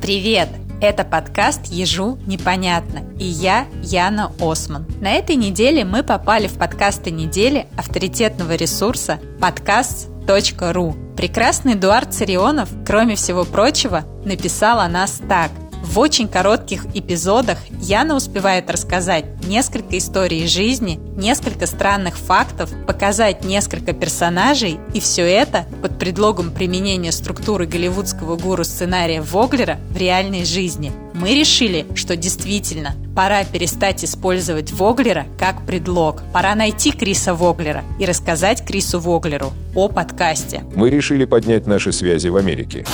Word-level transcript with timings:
Привет! 0.00 0.48
Это 0.80 1.04
подкаст 1.04 1.66
«Ежу 1.66 2.18
непонятно» 2.26 3.02
и 3.18 3.24
я, 3.24 3.66
Яна 3.82 4.32
Осман. 4.40 4.86
На 4.98 5.12
этой 5.12 5.36
неделе 5.36 5.84
мы 5.84 6.02
попали 6.02 6.46
в 6.46 6.54
подкасты 6.54 7.10
недели 7.10 7.66
авторитетного 7.76 8.54
ресурса 8.54 9.20
подкаст.ру. 9.42 10.96
Прекрасный 11.18 11.74
Эдуард 11.74 12.14
Царионов, 12.14 12.70
кроме 12.86 13.14
всего 13.14 13.44
прочего, 13.44 14.04
написал 14.24 14.80
о 14.80 14.88
нас 14.88 15.20
так– 15.28 15.50
в 15.82 15.98
очень 15.98 16.28
коротких 16.28 16.86
эпизодах 16.94 17.58
Яна 17.80 18.14
успевает 18.14 18.70
рассказать 18.70 19.24
несколько 19.46 19.98
историй 19.98 20.46
жизни, 20.46 21.00
несколько 21.16 21.66
странных 21.66 22.16
фактов, 22.16 22.70
показать 22.86 23.44
несколько 23.44 23.92
персонажей, 23.92 24.78
и 24.94 25.00
все 25.00 25.22
это 25.22 25.66
под 25.82 25.98
предлогом 25.98 26.52
применения 26.52 27.12
структуры 27.12 27.66
голливудского 27.66 28.36
гуру 28.36 28.64
сценария 28.64 29.20
Воглера 29.20 29.78
в 29.90 29.96
реальной 29.96 30.44
жизни. 30.44 30.92
Мы 31.14 31.34
решили, 31.34 31.86
что 31.94 32.16
действительно 32.16 32.94
пора 33.16 33.44
перестать 33.44 34.04
использовать 34.04 34.72
Воглера 34.72 35.26
как 35.38 35.66
предлог. 35.66 36.22
Пора 36.32 36.54
найти 36.54 36.92
Криса 36.92 37.34
Воглера 37.34 37.82
и 37.98 38.04
рассказать 38.04 38.64
Крису 38.64 39.00
Воглеру 39.00 39.52
о 39.74 39.88
подкасте. 39.88 40.62
Мы 40.74 40.90
решили 40.90 41.24
поднять 41.24 41.66
наши 41.66 41.92
связи 41.92 42.28
в 42.28 42.36
Америке. 42.36 42.86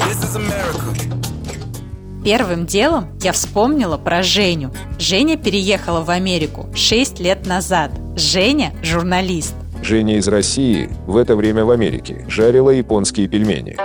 This 0.00 0.22
is 0.24 0.36
America. 0.36 1.21
Первым 2.24 2.66
делом 2.66 3.08
я 3.20 3.32
вспомнила 3.32 3.98
про 3.98 4.22
Женю. 4.22 4.70
Женя 4.98 5.36
переехала 5.36 6.02
в 6.02 6.10
Америку 6.10 6.68
6 6.72 7.18
лет 7.18 7.46
назад. 7.46 7.90
Женя– 8.14 8.72
журналист. 8.82 9.54
Женя 9.82 10.18
из 10.18 10.28
России 10.28 10.88
в 11.06 11.16
это 11.16 11.34
время 11.34 11.64
в 11.64 11.70
Америке 11.70 12.24
жарила 12.28 12.70
японские 12.70 13.26
пельмени. 13.26 13.76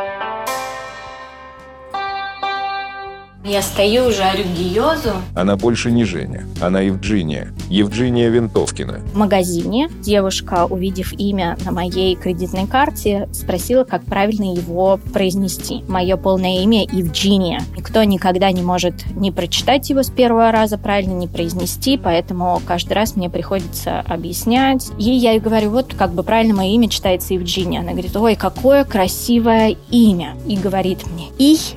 Я 3.47 3.61
стою, 3.61 4.11
жарю 4.11 4.43
гиозу. 4.57 5.13
Она 5.33 5.55
больше 5.55 5.89
не 5.89 6.03
Женя, 6.03 6.45
она 6.59 6.81
Евджиния. 6.81 7.53
Евджиния 7.69 8.27
Винтовкина. 8.27 8.99
В 9.13 9.17
магазине 9.17 9.87
девушка, 10.01 10.65
увидев 10.65 11.13
имя 11.13 11.57
на 11.63 11.71
моей 11.71 12.15
кредитной 12.15 12.67
карте, 12.67 13.29
спросила, 13.31 13.85
как 13.85 14.03
правильно 14.03 14.53
его 14.53 14.99
произнести. 15.13 15.83
Мое 15.87 16.17
полное 16.17 16.61
имя 16.61 16.83
Евджиния. 16.83 17.61
Никто 17.77 18.03
никогда 18.03 18.51
не 18.51 18.63
может 18.63 19.05
не 19.15 19.31
прочитать 19.31 19.89
его 19.89 20.03
с 20.03 20.09
первого 20.09 20.51
раза, 20.51 20.77
правильно 20.77 21.13
не 21.13 21.29
произнести, 21.29 21.97
поэтому 21.97 22.61
каждый 22.67 22.93
раз 22.93 23.15
мне 23.15 23.29
приходится 23.29 24.01
объяснять. 24.01 24.89
И 24.99 25.09
я 25.09 25.31
ей 25.31 25.39
говорю, 25.39 25.69
вот 25.69 25.93
как 25.93 26.11
бы 26.11 26.23
правильно 26.23 26.53
мое 26.53 26.71
имя 26.71 26.89
читается 26.89 27.33
Евджиния. 27.33 27.79
Она 27.79 27.91
говорит, 27.91 28.15
ой, 28.17 28.35
какое 28.35 28.83
красивое 28.83 29.77
имя. 29.89 30.35
И 30.45 30.57
говорит 30.57 31.05
мне, 31.07 31.29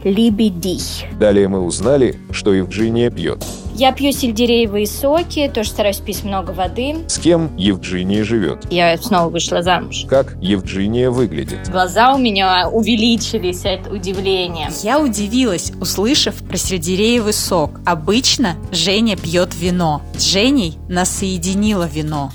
liebe 0.02 0.50
dich. 0.50 1.06
Далее 1.18 1.46
мы 1.46 1.59
узнали, 1.60 2.16
что 2.30 2.52
Евгения 2.52 3.10
пьет. 3.10 3.44
Я 3.74 3.92
пью 3.92 4.12
сельдереевые 4.12 4.86
соки, 4.86 5.50
тоже 5.52 5.70
стараюсь 5.70 5.98
пить 5.98 6.24
много 6.24 6.50
воды. 6.50 6.96
С 7.06 7.18
кем 7.18 7.56
Евгения 7.56 8.24
живет? 8.24 8.70
Я 8.70 8.96
снова 8.98 9.30
вышла 9.30 9.62
замуж. 9.62 10.04
Как 10.08 10.36
Евгения 10.40 11.08
выглядит? 11.08 11.70
Глаза 11.70 12.14
у 12.14 12.18
меня 12.18 12.68
увеличились 12.68 13.64
от 13.64 13.90
удивления. 13.90 14.70
Я 14.82 15.00
удивилась, 15.00 15.72
услышав 15.80 16.34
про 16.46 16.56
сельдереевый 16.56 17.32
сок. 17.32 17.80
Обычно 17.86 18.56
Женя 18.70 19.16
пьет 19.16 19.54
вино. 19.54 20.02
С 20.14 20.24
Женей 20.24 20.76
нас 20.88 21.08
соединило 21.08 21.88
вино. 21.88 22.32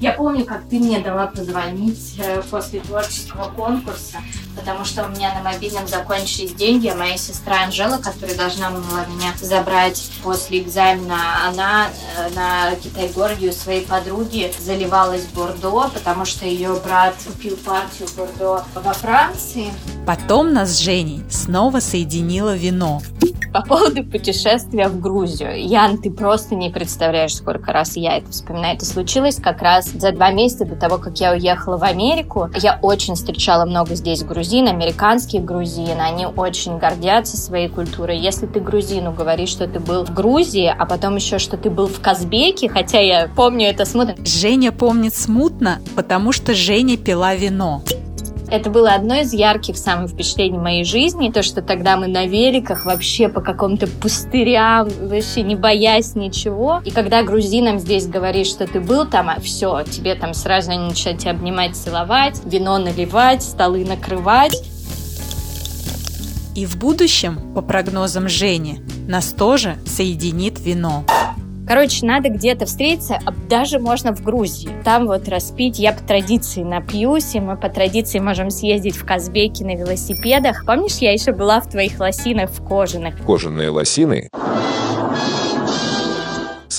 Я 0.00 0.12
помню, 0.12 0.46
как 0.46 0.62
ты 0.70 0.78
мне 0.78 0.98
дала 0.98 1.26
позвонить 1.26 2.14
э, 2.18 2.40
после 2.50 2.80
творческого 2.80 3.50
конкурса, 3.50 4.16
потому 4.60 4.84
что 4.84 5.04
у 5.04 5.08
меня 5.08 5.34
на 5.34 5.42
мобильном 5.42 5.88
закончились 5.88 6.52
деньги, 6.52 6.88
а 6.88 6.94
моя 6.94 7.16
сестра 7.16 7.64
Анжела, 7.64 7.98
которая 7.98 8.36
должна 8.36 8.70
была 8.70 9.06
меня 9.06 9.32
забрать 9.40 10.10
после 10.22 10.60
экзамена, 10.60 11.48
она 11.48 11.88
э, 11.88 12.34
на 12.34 12.74
Китай-городе 12.76 13.48
у 13.48 13.52
своей 13.52 13.84
подруги 13.84 14.52
заливалась 14.58 15.24
Бордо, 15.34 15.90
потому 15.92 16.24
что 16.24 16.46
ее 16.46 16.74
брат 16.84 17.14
купил 17.26 17.56
партию 17.56 18.08
Бордо 18.16 18.64
во 18.74 18.92
Франции. 18.92 19.72
Потом 20.06 20.52
нас 20.52 20.70
с 20.70 20.78
Женей 20.78 21.22
снова 21.30 21.80
соединило 21.80 22.54
вино. 22.54 23.00
По 23.52 23.62
поводу 23.62 24.04
путешествия 24.04 24.88
в 24.88 25.00
Грузию. 25.00 25.66
Ян, 25.66 25.98
ты 25.98 26.10
просто 26.10 26.54
не 26.54 26.70
представляешь, 26.70 27.34
сколько 27.34 27.72
раз 27.72 27.96
я 27.96 28.18
это 28.18 28.30
вспоминаю. 28.30 28.76
Это 28.76 28.84
случилось 28.84 29.36
как 29.36 29.60
раз 29.60 29.86
за 29.86 30.12
два 30.12 30.30
месяца 30.30 30.64
до 30.64 30.76
того, 30.76 30.98
как 30.98 31.18
я 31.18 31.32
уехала 31.32 31.76
в 31.76 31.82
Америку. 31.82 32.48
Я 32.56 32.78
очень 32.80 33.16
встречала 33.16 33.64
много 33.64 33.96
здесь 33.96 34.22
грузин, 34.22 34.68
американских 34.68 35.44
грузин. 35.44 36.00
Они 36.00 36.26
очень 36.26 36.78
гордятся 36.78 37.36
своей 37.36 37.68
культурой. 37.68 38.18
Если 38.18 38.46
ты 38.46 38.60
грузину 38.60 39.12
говоришь, 39.12 39.48
что 39.48 39.66
ты 39.66 39.80
был 39.80 40.04
в 40.04 40.14
Грузии, 40.14 40.72
а 40.76 40.86
потом 40.86 41.16
еще, 41.16 41.38
что 41.38 41.56
ты 41.56 41.70
был 41.70 41.88
в 41.88 42.00
Казбеке, 42.00 42.68
хотя 42.68 43.00
я 43.00 43.28
помню 43.34 43.66
это 43.66 43.84
смутно. 43.84 44.14
Женя 44.24 44.70
помнит 44.70 45.14
смутно, 45.14 45.80
потому 45.96 46.30
что 46.30 46.54
Женя 46.54 46.96
пила 46.96 47.34
вино. 47.34 47.82
Это 48.50 48.68
было 48.68 48.94
одно 48.94 49.20
из 49.20 49.32
ярких 49.32 49.76
самых 49.76 50.10
впечатлений 50.10 50.58
моей 50.58 50.84
жизни. 50.84 51.30
То, 51.30 51.42
что 51.42 51.62
тогда 51.62 51.96
мы 51.96 52.08
на 52.08 52.26
великах 52.26 52.84
вообще 52.84 53.28
по 53.28 53.40
каким-то 53.40 53.86
пустырям, 53.86 54.88
вообще 55.02 55.42
не 55.42 55.54
боясь 55.54 56.16
ничего. 56.16 56.80
И 56.84 56.90
когда 56.90 57.22
грузинам 57.22 57.78
здесь 57.78 58.08
говоришь, 58.08 58.48
что 58.48 58.66
ты 58.66 58.80
был 58.80 59.06
там, 59.06 59.28
а 59.28 59.38
все, 59.38 59.84
тебе 59.84 60.16
там 60.16 60.34
сразу 60.34 60.72
они 60.72 60.88
начинают 60.88 61.20
тебя 61.20 61.30
обнимать, 61.30 61.76
целовать, 61.76 62.40
вино 62.44 62.78
наливать, 62.78 63.42
столы 63.44 63.84
накрывать. 63.84 64.64
И 66.56 66.66
в 66.66 66.76
будущем, 66.76 67.54
по 67.54 67.62
прогнозам 67.62 68.28
Жени, 68.28 68.80
нас 69.06 69.28
тоже 69.28 69.76
соединит 69.86 70.58
вино. 70.58 71.04
Короче, 71.70 72.04
надо 72.04 72.30
где-то 72.30 72.66
встретиться, 72.66 73.20
а 73.24 73.30
даже 73.48 73.78
можно 73.78 74.12
в 74.12 74.24
Грузии. 74.24 74.70
Там 74.82 75.06
вот 75.06 75.28
распить. 75.28 75.78
Я 75.78 75.92
по 75.92 76.02
традиции 76.02 76.64
напьюсь, 76.64 77.36
и 77.36 77.40
мы 77.40 77.56
по 77.56 77.68
традиции 77.68 78.18
можем 78.18 78.50
съездить 78.50 78.96
в 78.96 79.06
Казбеки 79.06 79.62
на 79.62 79.76
велосипедах. 79.76 80.64
Помнишь, 80.66 80.96
я 80.96 81.12
еще 81.12 81.30
была 81.30 81.60
в 81.60 81.68
твоих 81.68 82.00
лосинах 82.00 82.50
в 82.50 82.66
кожаных? 82.66 83.14
Кожаные 83.24 83.68
лосины 83.68 84.28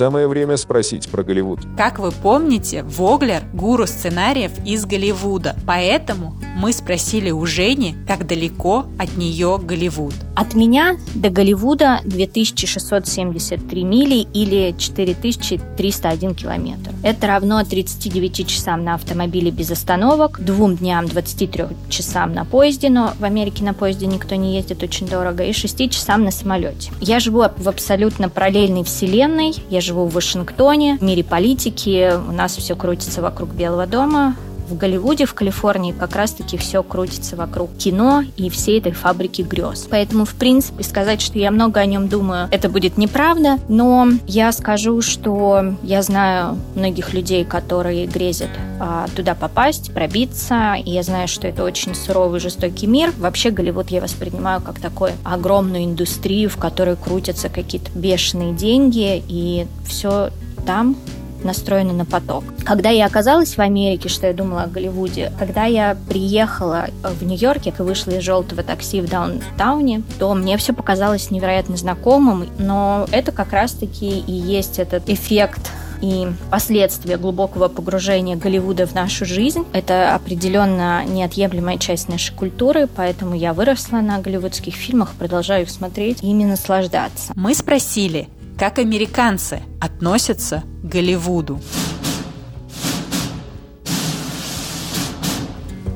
Самое 0.01 0.27
время 0.27 0.57
спросить 0.57 1.07
про 1.09 1.23
Голливуд. 1.23 1.59
Как 1.77 1.99
вы 1.99 2.11
помните, 2.11 2.81
Воглер– 2.81 3.43
гуру 3.53 3.85
сценариев 3.85 4.49
из 4.65 4.83
Голливуда, 4.87 5.55
поэтому 5.67 6.35
мы 6.55 6.73
спросили 6.73 7.29
у 7.29 7.45
Жени, 7.45 7.95
как 8.07 8.25
далеко 8.25 8.87
от 8.97 9.15
нее 9.15 9.59
Голливуд. 9.61 10.15
От 10.35 10.55
меня 10.55 10.95
до 11.13 11.29
Голливуда 11.29 11.99
2673 12.05 13.83
мили 13.83 14.27
или 14.33 14.73
4301 14.75 16.33
километр. 16.33 16.91
Это 17.03 17.27
равно 17.27 17.63
39 17.63 18.47
часам 18.47 18.83
на 18.83 18.95
автомобиле 18.95 19.51
без 19.51 19.69
остановок, 19.69 20.43
двум 20.43 20.77
дням 20.77 21.07
23 21.07 21.65
часам 21.89 22.33
на 22.33 22.43
поезде, 22.43 22.89
но 22.89 23.13
в 23.19 23.23
Америке 23.23 23.63
на 23.63 23.75
поезде 23.75 24.07
никто 24.07 24.33
не 24.33 24.55
ездит 24.55 24.81
очень 24.81 25.07
дорого, 25.07 25.43
и 25.43 25.53
6 25.53 25.91
часам 25.91 26.23
на 26.23 26.31
самолете. 26.31 26.91
Я 26.99 27.19
живу 27.19 27.43
в 27.55 27.69
абсолютно 27.69 28.29
параллельной 28.29 28.83
вселенной, 28.83 29.53
я 29.69 29.79
живу 29.79 29.90
в 29.93 30.13
Вашингтоне, 30.13 30.97
в 30.97 31.03
мире 31.03 31.23
политики, 31.23 32.13
у 32.27 32.31
нас 32.31 32.55
все 32.55 32.75
крутится 32.75 33.21
вокруг 33.21 33.49
Белого 33.49 33.87
дома, 33.87 34.35
в 34.71 34.77
Голливуде, 34.77 35.25
в 35.25 35.33
Калифорнии 35.33 35.91
как 35.91 36.15
раз-таки 36.15 36.57
все 36.57 36.81
крутится 36.81 37.35
вокруг 37.35 37.75
кино 37.77 38.23
и 38.37 38.49
всей 38.49 38.79
этой 38.79 38.93
фабрики 38.93 39.41
грез. 39.41 39.87
Поэтому, 39.89 40.25
в 40.25 40.33
принципе, 40.33 40.83
сказать, 40.83 41.21
что 41.21 41.37
я 41.37 41.51
много 41.51 41.79
о 41.79 41.85
нем 41.85 42.07
думаю, 42.07 42.47
это 42.51 42.69
будет 42.69 42.97
неправда, 42.97 43.57
но 43.67 44.07
я 44.27 44.51
скажу, 44.51 45.01
что 45.01 45.75
я 45.83 46.01
знаю 46.01 46.57
многих 46.75 47.13
людей, 47.13 47.45
которые 47.45 48.07
грезят 48.07 48.49
а, 48.79 49.07
туда 49.15 49.35
попасть, 49.35 49.93
пробиться, 49.93 50.75
и 50.83 50.91
я 50.91 51.03
знаю, 51.03 51.27
что 51.27 51.47
это 51.47 51.63
очень 51.63 51.93
суровый, 51.93 52.39
жестокий 52.39 52.87
мир. 52.87 53.13
Вообще 53.17 53.51
Голливуд 53.51 53.89
я 53.91 54.01
воспринимаю 54.01 54.61
как 54.61 54.79
такую 54.79 55.11
огромную 55.23 55.83
индустрию, 55.83 56.49
в 56.49 56.57
которой 56.57 56.95
крутятся 56.95 57.49
какие-то 57.49 57.91
бешеные 57.93 58.53
деньги, 58.53 59.21
и 59.27 59.67
все 59.85 60.29
там 60.65 60.95
настроена 61.43 61.93
на 61.93 62.05
поток. 62.05 62.43
Когда 62.63 62.89
я 62.89 63.05
оказалась 63.05 63.57
в 63.57 63.61
Америке, 63.61 64.09
что 64.09 64.27
я 64.27 64.33
думала 64.33 64.63
о 64.63 64.67
Голливуде, 64.67 65.31
когда 65.37 65.65
я 65.65 65.97
приехала 66.09 66.87
в 67.03 67.23
Нью-Йорк, 67.23 67.61
и 67.67 67.71
вышла 67.81 68.11
из 68.11 68.23
желтого 68.23 68.63
такси 68.63 69.01
в 69.01 69.09
даунтауне, 69.09 70.03
то 70.19 70.33
мне 70.33 70.57
все 70.57 70.73
показалось 70.73 71.31
невероятно 71.31 71.77
знакомым, 71.77 72.47
но 72.57 73.07
это 73.11 73.31
как 73.31 73.51
раз-таки 73.53 74.19
и 74.19 74.31
есть 74.31 74.79
этот 74.79 75.09
эффект 75.09 75.71
и 76.01 76.27
последствия 76.49 77.17
глубокого 77.17 77.67
погружения 77.67 78.35
Голливуда 78.35 78.87
в 78.87 78.95
нашу 78.95 79.25
жизнь. 79.25 79.65
Это 79.71 80.15
определенно 80.15 81.05
неотъемлемая 81.05 81.77
часть 81.77 82.09
нашей 82.09 82.35
культуры, 82.35 82.87
поэтому 82.87 83.35
я 83.35 83.53
выросла 83.53 83.97
на 83.97 84.19
голливудских 84.19 84.73
фильмах, 84.73 85.11
продолжаю 85.17 85.63
их 85.63 85.69
смотреть 85.69 86.23
и 86.23 86.27
ими 86.27 86.43
наслаждаться. 86.43 87.31
Мы 87.35 87.53
спросили, 87.53 88.27
как 88.57 88.79
американцы 88.79 89.61
относятся 89.79 90.63
к 90.83 90.87
Голливуду. 90.87 91.59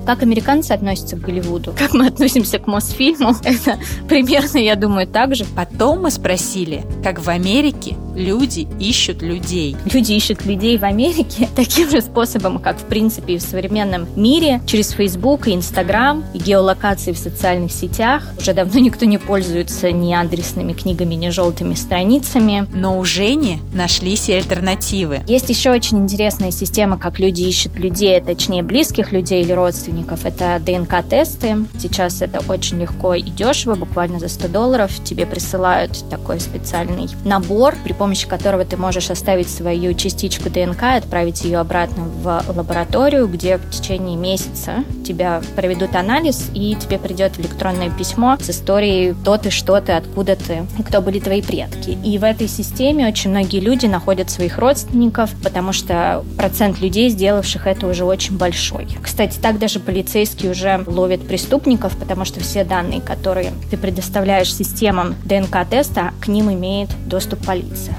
Как 0.06 0.22
американцы 0.22 0.72
относятся 0.72 1.16
к 1.16 1.22
Голливуду? 1.22 1.74
Как 1.78 1.94
мы 1.94 2.07
относимся 2.07 2.60
к 2.60 2.68
Мосфильму? 2.68 3.34
Это 3.44 3.80
примерно, 4.07 4.60
я 4.60 4.75
думаю, 4.75 5.07
так 5.07 5.36
же. 5.36 5.46
Потом 5.56 6.04
мы 6.04 6.12
спросили, 6.12 6.86
как 7.04 7.19
в 7.19 7.30
Америке 7.30 7.96
люди 8.16 8.68
ищут 8.80 9.22
людей. 9.22 9.76
Люди 9.92 10.14
ищут 10.14 10.46
людей 10.46 10.78
в 10.78 10.84
Америке 10.84 11.50
таким 11.56 11.90
же 11.90 12.02
способом, 12.02 12.60
как, 12.60 12.78
в 12.78 12.86
принципе, 12.86 13.36
и 13.36 13.38
в 13.38 13.42
современном 13.42 14.08
мире, 14.16 14.62
через 14.66 14.92
Facebook 14.92 15.48
и 15.48 15.52
Instagram, 15.52 16.24
и 16.34 16.40
геолокации 16.40 17.12
в 17.12 17.18
социальных 17.18 17.72
сетях. 17.72 18.24
Уже 18.40 18.54
давно 18.54 18.80
никто 18.80 19.06
не 19.06 19.18
пользуется 19.18 19.92
ни 19.92 20.14
адресными 20.14 20.74
книгами, 20.74 21.16
ни 21.16 21.30
желтыми 21.30 21.76
страницами. 21.76 22.68
Но 22.74 23.00
у 23.00 23.04
Жени 23.04 23.60
нашлись 23.74 24.30
и 24.30 24.34
альтернативы. 24.34 25.22
Есть 25.28 25.50
еще 25.50 25.72
очень 25.72 26.00
интересная 26.00 26.52
система, 26.52 26.98
как 26.98 27.20
люди 27.20 27.44
ищут 27.44 27.78
людей, 27.78 28.20
точнее, 28.22 28.64
близких 28.64 29.12
людей 29.12 29.44
или 29.44 29.52
родственников. 29.52 30.26
Это 30.26 30.62
ДНК-тесты. 30.66 31.66
Сейчас 31.80 32.22
это 32.22 32.42
очень 32.48 32.80
легко 32.80 33.14
и 33.14 33.22
дешево, 33.22 33.76
буквально 33.76 34.20
за 34.20 34.30
100 34.30 34.48
долларов. 34.48 34.92
Тебе 35.04 35.26
присылают 35.26 36.10
такой 36.10 36.40
специальный 36.40 37.08
набор, 37.24 37.76
при 37.84 37.94
помощи 37.94 38.05
которого 38.28 38.66
ты 38.66 38.78
можешь 38.78 39.10
оставить 39.10 39.50
свою 39.50 39.94
частичку 39.94 40.50
ДНК 40.50 40.84
отправить 40.98 41.44
ее 41.44 41.60
обратно 41.60 42.04
в 42.04 42.44
лабораторию, 42.48 43.28
где 43.28 43.57
в 43.57 43.69
течение 43.69 44.18
месяца 44.18 44.84
тебя 45.06 45.42
проведут 45.56 45.96
анализ, 45.96 46.50
и 46.54 46.75
тебе 46.75 46.98
придет 46.98 47.40
электронное 47.40 47.90
письмо 47.90 48.38
с 48.40 48.50
историей 48.50 49.13
кто 49.13 49.38
ты, 49.38 49.50
что 49.50 49.80
ты, 49.81 49.94
откуда 49.94 50.36
ты 50.36 50.66
и 50.78 50.84
кто 50.84 51.02
были 51.02 51.19
твои 51.19 51.42
предки. 51.42 51.98
И 52.04 52.18
в 52.18 52.24
этой 52.24 52.48
системе 52.48 53.07
очень 53.07 53.30
многие 53.30 53.60
люди 53.60 53.86
находят 53.86 54.30
своих 54.30 54.57
родственников, 54.57 55.31
потому 55.44 55.74
что 55.74 56.24
процент 56.38 56.80
людей, 56.80 57.10
сделавших 57.10 57.68
это, 57.68 57.88
уже 57.88 58.04
очень 58.04 58.38
большой. 58.38 58.88
Кстати, 59.02 59.40
так 59.40 59.60
даже 59.60 59.80
полицейские 59.80 60.52
уже 60.52 60.84
ловят 60.86 61.28
преступников, 61.28 61.98
потому 61.98 62.25
что 62.25 62.40
все 62.40 62.63
данные, 62.63 63.01
которые 63.01 63.54
ты 63.69 63.78
предоставляешь 63.78 64.54
системам 64.54 65.16
ДНК-теста, 65.25 66.13
к 66.19 66.28
ним 66.28 66.51
имеет 66.51 66.90
доступ 67.08 67.46
полиция. 67.46 67.98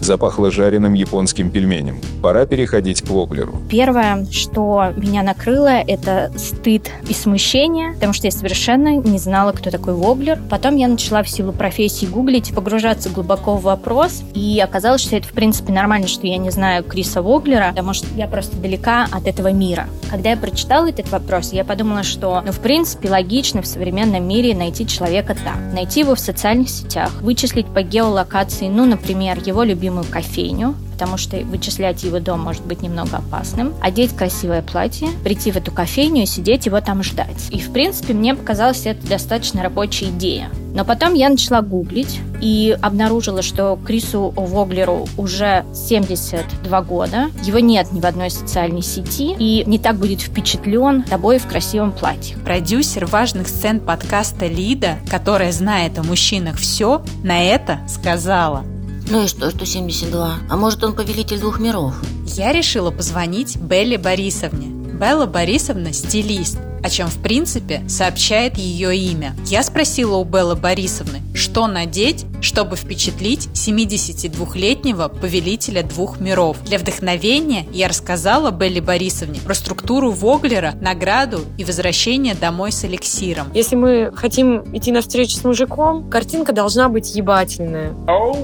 Запахло 0.00 0.50
жареным 0.50 0.94
японским 0.94 1.50
пельменем. 1.50 2.00
Пора 2.22 2.46
переходить 2.46 3.02
к 3.02 3.08
воблеру. 3.08 3.56
Первое, 3.68 4.26
что 4.30 4.92
меня 4.96 5.22
накрыло, 5.22 5.68
это 5.68 6.32
стыд 6.36 6.90
и 7.08 7.14
смущение, 7.14 7.92
потому 7.94 8.12
что 8.12 8.26
я 8.26 8.30
совершенно 8.30 8.96
не 8.96 9.18
знала, 9.18 9.52
кто 9.52 9.70
такой 9.70 9.94
воблер. 9.94 10.38
Потом 10.50 10.76
я 10.76 10.88
начала 10.88 11.22
в 11.22 11.28
силу 11.28 11.52
профессии 11.52 12.06
гуглить, 12.06 12.54
погружаться 12.54 13.08
глубоко 13.08 13.56
в 13.56 13.62
вопрос, 13.62 14.22
и 14.34 14.60
оказалось, 14.60 15.02
что 15.02 15.16
это, 15.16 15.28
в 15.28 15.32
принципе, 15.32 15.72
нормально, 15.72 16.08
что 16.08 16.26
я 16.26 16.38
не 16.38 16.50
знаю 16.50 16.82
Криса 16.84 17.22
Воблера, 17.22 17.70
потому 17.70 17.94
что 17.94 18.06
я 18.16 18.26
просто 18.26 18.56
далека 18.56 19.06
от 19.10 19.26
этого 19.26 19.52
мира. 19.52 19.86
Когда 20.10 20.30
я 20.30 20.36
прочитала 20.36 20.88
этот 20.88 21.10
вопрос, 21.10 21.52
я 21.52 21.64
подумала, 21.64 22.02
что, 22.02 22.42
ну, 22.44 22.52
в 22.52 22.60
принципе, 22.60 23.10
логично 23.10 23.62
в 23.62 23.66
современном 23.66 24.26
мире 24.26 24.56
найти 24.56 24.86
человека 24.86 25.34
так. 25.34 25.58
Найти 25.72 26.00
его 26.00 26.14
в 26.14 26.20
социальных 26.20 26.68
сетях, 26.68 27.12
вычислить 27.20 27.66
по 27.66 27.82
геолокации, 27.82 28.68
ну, 28.68 28.84
например, 28.84 29.38
его 29.44 29.62
любимую 29.62 30.04
кофейню, 30.10 30.74
потому 30.98 31.16
что 31.16 31.36
вычислять 31.36 32.02
его 32.02 32.18
дом 32.18 32.40
может 32.40 32.66
быть 32.66 32.82
немного 32.82 33.18
опасным, 33.18 33.72
одеть 33.80 34.16
красивое 34.16 34.62
платье, 34.62 35.06
прийти 35.22 35.52
в 35.52 35.56
эту 35.56 35.70
кофейню 35.70 36.24
и 36.24 36.26
сидеть 36.26 36.66
его 36.66 36.80
там 36.80 37.04
ждать. 37.04 37.48
И, 37.50 37.60
в 37.60 37.72
принципе, 37.72 38.14
мне 38.14 38.34
показалось 38.34 38.84
это 38.84 39.06
достаточно 39.06 39.62
рабочая 39.62 40.06
идея. 40.06 40.50
Но 40.74 40.84
потом 40.84 41.14
я 41.14 41.28
начала 41.28 41.62
гуглить 41.62 42.18
и 42.40 42.76
обнаружила, 42.82 43.42
что 43.42 43.78
Крису 43.86 44.32
Воглеру 44.36 45.06
уже 45.16 45.64
72 45.72 46.82
года, 46.82 47.30
его 47.44 47.60
нет 47.60 47.92
ни 47.92 48.00
в 48.00 48.06
одной 48.06 48.30
социальной 48.30 48.82
сети, 48.82 49.36
и 49.38 49.62
не 49.66 49.78
так 49.78 49.96
будет 49.96 50.20
впечатлен 50.20 51.04
тобой 51.04 51.38
в 51.38 51.46
красивом 51.46 51.92
платье. 51.92 52.36
Продюсер 52.38 53.06
важных 53.06 53.46
сцен 53.46 53.78
подкаста 53.78 54.46
Лида, 54.46 54.98
которая 55.08 55.52
знает 55.52 55.96
о 55.96 56.02
мужчинах 56.02 56.56
все, 56.56 57.02
на 57.22 57.40
это 57.40 57.78
сказала– 57.86 58.64
ну 59.10 59.24
и 59.24 59.26
что, 59.26 59.50
что 59.50 59.64
72? 59.64 60.38
А 60.50 60.56
может 60.56 60.84
он 60.84 60.94
повелитель 60.94 61.40
двух 61.40 61.60
миров? 61.60 61.94
Я 62.26 62.52
решила 62.52 62.90
позвонить 62.90 63.56
Белле 63.56 63.96
Борисовне. 63.96 64.77
Белла 64.98 65.26
Борисовна– 65.26 65.92
стилист, 65.94 66.58
о 66.82 66.90
чем 66.90 67.06
в 67.06 67.22
принципе 67.22 67.82
сообщает 67.88 68.58
ее 68.58 68.96
имя. 68.96 69.36
Я 69.46 69.62
спросила 69.62 70.16
у 70.16 70.24
Беллы 70.24 70.56
Борисовны, 70.56 71.20
что 71.34 71.68
надеть, 71.68 72.26
чтобы 72.40 72.74
впечатлить 72.74 73.48
72-летнего 73.54 75.06
повелителя 75.06 75.84
двух 75.84 76.18
миров. 76.18 76.56
Для 76.64 76.78
вдохновения 76.78 77.64
я 77.72 77.86
рассказала 77.86 78.50
Белле 78.50 78.80
Борисовне 78.80 79.40
про 79.40 79.54
структуру 79.54 80.10
Воглера, 80.10 80.74
награду 80.80 81.42
и 81.56 81.64
возвращение 81.64 82.34
домой 82.34 82.72
с 82.72 82.84
эликсиром. 82.84 83.52
Если 83.54 83.76
мы 83.76 84.10
хотим 84.16 84.64
идти 84.76 84.90
на 84.90 85.00
встречу 85.00 85.36
с 85.36 85.44
мужиком, 85.44 86.10
картинка 86.10 86.52
должна 86.52 86.88
быть 86.88 87.14
ебательная. 87.14 87.92
Oh 88.08 88.34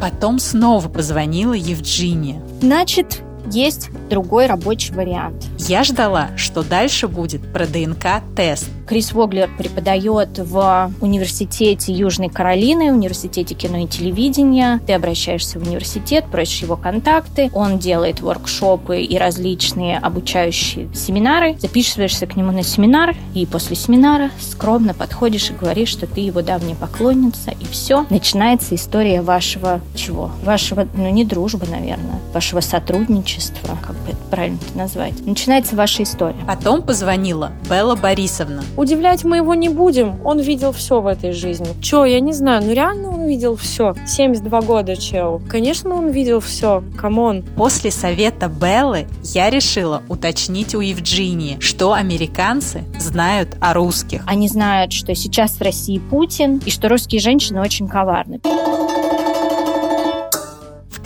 Потом 0.00 0.38
снова 0.38 0.88
позвонила 0.88 1.54
Евджиния. 1.54 2.40
Значит, 2.60 3.22
есть 3.50 3.90
другой 4.08 4.46
рабочий 4.46 4.92
вариант. 4.92 5.46
Я 5.58 5.84
ждала, 5.84 6.28
что 6.36 6.62
дальше 6.62 7.08
будет 7.08 7.52
про 7.52 7.66
ДНК-тест. 7.66 8.68
Крис 8.86 9.12
Воглер 9.12 9.50
преподает 9.58 10.38
в 10.38 10.92
университете 11.00 11.92
Южной 11.92 12.28
Каролины, 12.28 12.92
университете 12.92 13.54
кино 13.54 13.78
и 13.78 13.86
телевидения. 13.88 14.80
Ты 14.86 14.92
обращаешься 14.92 15.58
в 15.58 15.66
университет, 15.66 16.24
просишь 16.30 16.62
его 16.62 16.76
контакты, 16.76 17.50
он 17.52 17.78
делает 17.78 18.20
воркшопы 18.20 19.00
и 19.00 19.18
различные 19.18 19.98
обучающие 19.98 20.88
семинары. 20.94 21.56
Записываешься 21.58 22.26
к 22.26 22.36
нему 22.36 22.52
на 22.52 22.62
семинар, 22.62 23.16
и 23.34 23.44
после 23.44 23.74
семинара 23.74 24.30
скромно 24.38 24.94
подходишь 24.94 25.50
и 25.50 25.54
говоришь, 25.54 25.88
что 25.88 26.06
ты 26.06 26.20
его 26.20 26.42
давняя 26.42 26.76
поклонница, 26.76 27.50
и 27.50 27.64
все. 27.64 28.06
Начинается 28.08 28.76
история 28.76 29.20
вашего 29.20 29.80
чего? 29.96 30.30
Вашего, 30.44 30.86
ну 30.94 31.10
не 31.10 31.24
дружбы, 31.24 31.66
наверное, 31.66 32.20
вашего 32.32 32.60
сотрудничества, 32.60 33.35
как 33.82 33.96
бы 33.96 34.10
это 34.10 34.18
правильно 34.30 34.58
это 34.68 34.78
назвать. 34.78 35.14
Начинается 35.26 35.76
ваша 35.76 36.02
история. 36.02 36.36
Потом 36.46 36.82
позвонила 36.82 37.52
Белла 37.68 37.96
Борисовна. 37.96 38.62
Удивлять 38.76 39.24
мы 39.24 39.38
его 39.38 39.54
не 39.54 39.68
будем. 39.68 40.16
Он 40.24 40.40
видел 40.40 40.72
все 40.72 41.00
в 41.00 41.06
этой 41.06 41.32
жизни. 41.32 41.68
Че, 41.80 42.04
я 42.04 42.20
не 42.20 42.32
знаю, 42.32 42.62
ну 42.64 42.72
реально 42.72 43.10
он 43.10 43.26
видел 43.26 43.56
все. 43.56 43.94
72 44.06 44.60
года, 44.62 44.96
чел. 44.96 45.40
Конечно, 45.48 45.94
он 45.94 46.10
видел 46.10 46.40
все. 46.40 46.82
Come 46.98 47.23
on. 47.23 47.42
После 47.56 47.90
совета 47.90 48.48
Беллы 48.48 49.06
я 49.22 49.50
решила 49.50 50.02
уточнить 50.08 50.74
у 50.74 50.80
Евджинии, 50.80 51.58
что 51.60 51.92
американцы 51.92 52.84
знают 52.98 53.56
о 53.60 53.74
русских. 53.74 54.22
Они 54.26 54.48
знают, 54.48 54.92
что 54.92 55.14
сейчас 55.14 55.52
в 55.52 55.62
России 55.62 55.98
Путин, 55.98 56.60
и 56.64 56.70
что 56.70 56.88
русские 56.88 57.20
женщины 57.20 57.60
очень 57.60 57.88
коварны 57.88 58.40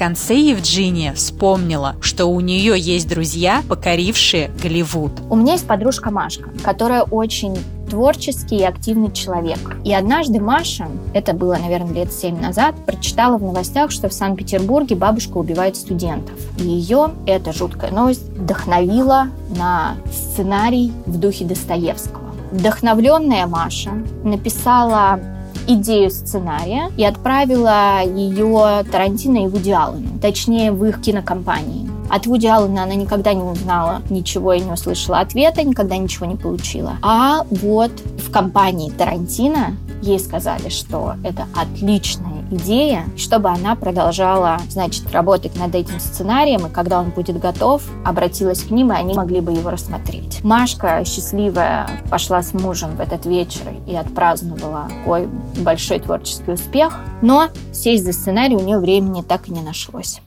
конце 0.01 0.35
Евджиния 0.35 1.13
вспомнила, 1.13 1.95
что 2.01 2.25
у 2.25 2.41
нее 2.41 2.73
есть 2.79 3.07
друзья, 3.07 3.63
покорившие 3.69 4.51
Голливуд. 4.63 5.13
У 5.29 5.37
меня 5.37 5.53
есть 5.53 5.67
подружка 5.67 6.11
Машка, 6.11 6.49
которая 6.63 7.03
очень 7.03 7.59
творческий 7.91 8.61
и 8.61 8.63
активный 8.63 9.13
человек. 9.13 9.59
И 9.85 9.93
однажды 9.93 10.41
Маша, 10.41 10.89
это 11.13 11.35
было, 11.35 11.59
наверное, 11.61 11.93
лет 11.93 12.15
семь 12.15 12.41
назад, 12.41 12.75
прочитала 12.87 13.37
в 13.37 13.43
новостях, 13.43 13.91
что 13.91 14.09
в 14.09 14.15
Санкт-Петербурге 14.15 14.97
бабушка 14.97 15.37
убивает 15.37 15.77
студентов. 15.77 16.35
И 16.57 16.63
ее 16.63 17.11
эта 17.27 17.53
жуткая 17.53 17.91
новость 17.91 18.27
вдохновила 18.31 19.27
на 19.55 19.97
сценарий 20.11 20.95
в 21.05 21.19
духе 21.19 21.45
Достоевского. 21.45 22.31
Вдохновленная 22.53 23.47
Маша 23.47 23.91
написала 24.25 25.21
идею 25.75 26.11
сценария 26.11 26.91
и 26.97 27.05
отправила 27.05 28.03
ее 28.05 28.85
Тарантино 28.91 29.45
и 29.45 29.49
Вуди 29.49 29.71
Аллену, 29.71 30.19
точнее 30.21 30.73
в 30.73 30.85
их 30.85 31.01
кинокомпании. 31.01 31.89
От 32.11 32.27
Вуди 32.27 32.47
Аллена 32.47 32.83
она 32.83 32.95
никогда 32.95 33.33
не 33.35 33.43
узнала 33.43 34.03
ничего 34.11 34.53
и 34.53 34.61
не 34.61 34.73
услышала 34.73 35.21
ответа, 35.21 35.63
никогда 35.63 35.97
ничего 35.97 36.27
не 36.27 36.35
получила. 36.35 36.95
А 37.03 37.45
вот 37.51 37.93
в 38.19 38.31
компании 38.33 38.91
Тарантино 38.91 39.77
ей 40.03 40.19
сказали, 40.19 40.69
что 40.69 41.15
это 41.25 41.47
отличная 41.55 42.45
идея, 42.51 43.05
чтобы 43.17 43.49
она 43.49 43.75
продолжала, 43.77 44.59
значит, 44.69 45.11
работать 45.13 45.57
над 45.57 45.75
этим 45.75 46.01
сценарием, 46.01 46.67
и 46.67 46.71
когда 46.71 47.01
он 47.01 47.11
будет 47.11 47.39
готов, 47.39 47.83
обратилась 48.05 48.63
к 48.63 48.71
ним, 48.71 48.93
и 48.93 48.97
они 48.97 49.15
могли 49.15 49.41
бы 49.41 49.53
его 49.53 49.71
рассмотреть. 49.71 50.43
Машка, 50.43 51.03
счастливая, 51.05 51.89
пошла 52.11 52.43
с 52.43 52.53
мужем 52.53 52.97
в 52.97 53.01
этот 53.01 53.27
вечер 53.27 53.63
и 53.87 53.95
отпраздновала 53.95 54.89
такой 54.89 55.29
большой 55.63 56.01
творческий 56.01 56.53
успех, 56.53 56.99
но 57.23 57.49
сесть 57.73 58.05
за 58.05 58.13
сценарий 58.13 58.57
у 58.57 58.61
нее 58.61 58.79
времени 58.79 59.23
так 59.23 59.49
и 59.49 59.53
не 59.53 59.63
нашлось. 59.63 60.21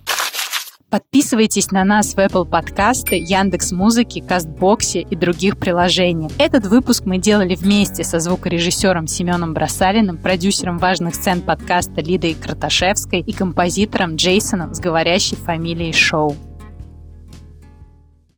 Подписывайтесь 0.93 1.71
на 1.71 1.83
нас 1.83 2.13
в 2.13 2.19
Apple 2.19 2.45
подкасты, 2.45 3.15
Яндекс 3.15 3.71
Музыки, 3.71 4.19
Кастбоксе 4.21 5.01
и 5.01 5.15
других 5.15 5.57
приложениях. 5.57 6.31
Этот 6.37 6.67
выпуск 6.67 7.05
мы 7.07 7.17
делали 7.17 7.55
вместе 7.55 8.03
со 8.03 8.19
звукорежиссером 8.19 9.07
Семеном 9.07 9.55
Бросалиным, 9.55 10.19
продюсером 10.19 10.77
важных 10.77 11.15
сцен 11.15 11.41
подкаста 11.41 11.99
Лидой 12.01 12.35
Краташевской 12.35 13.21
и 13.21 13.33
композитором 13.33 14.17
Джейсоном 14.17 14.75
с 14.75 14.79
говорящей 14.79 15.35
фамилией 15.35 15.93
Шоу. 15.93 16.35